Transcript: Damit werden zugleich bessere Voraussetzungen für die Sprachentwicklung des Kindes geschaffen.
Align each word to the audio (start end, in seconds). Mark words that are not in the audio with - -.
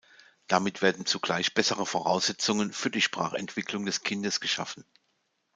Damit 0.47 0.81
werden 0.81 1.05
zugleich 1.05 1.53
bessere 1.53 1.85
Voraussetzungen 1.85 2.73
für 2.73 2.89
die 2.89 3.01
Sprachentwicklung 3.03 3.85
des 3.85 4.01
Kindes 4.01 4.39
geschaffen. 4.39 4.83